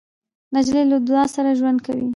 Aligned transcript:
نجلۍ 0.53 0.83
له 0.91 0.97
دعا 1.07 1.23
سره 1.35 1.57
ژوند 1.59 1.79
کوي. 1.85 2.07